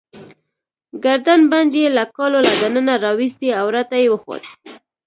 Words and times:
ګردن 1.03 1.41
بند 1.51 1.71
يې 1.79 1.87
له 1.97 2.03
کالو 2.15 2.39
له 2.47 2.53
دننه 2.61 2.93
راوایستی، 3.05 3.49
او 3.59 3.65
راته 3.75 3.95
يې 4.01 4.07
وښود. 4.11 4.43